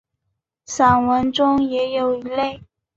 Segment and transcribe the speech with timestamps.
[0.65, 2.63] 散文中也有一类。